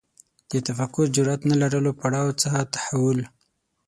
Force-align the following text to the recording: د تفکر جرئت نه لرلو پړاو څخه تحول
د 0.51 0.53
تفکر 0.67 1.05
جرئت 1.15 1.41
نه 1.51 1.55
لرلو 1.61 1.91
پړاو 1.99 2.37
څخه 2.41 2.59
تحول 2.73 3.19